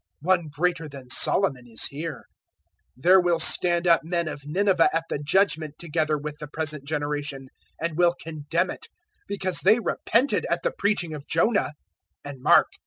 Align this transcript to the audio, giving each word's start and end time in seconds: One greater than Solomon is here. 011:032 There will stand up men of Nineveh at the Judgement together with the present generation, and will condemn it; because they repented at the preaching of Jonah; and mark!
One 0.23 0.47
greater 0.51 0.89
than 0.89 1.11
Solomon 1.11 1.67
is 1.67 1.85
here. 1.85 2.25
011:032 2.97 3.03
There 3.03 3.19
will 3.21 3.37
stand 3.37 3.85
up 3.85 4.03
men 4.03 4.27
of 4.27 4.47
Nineveh 4.47 4.89
at 4.91 5.03
the 5.09 5.19
Judgement 5.19 5.77
together 5.77 6.17
with 6.17 6.39
the 6.39 6.47
present 6.47 6.85
generation, 6.85 7.49
and 7.79 7.95
will 7.95 8.15
condemn 8.19 8.71
it; 8.71 8.87
because 9.27 9.59
they 9.59 9.79
repented 9.79 10.47
at 10.49 10.63
the 10.63 10.71
preaching 10.75 11.13
of 11.13 11.27
Jonah; 11.27 11.73
and 12.25 12.41
mark! 12.41 12.73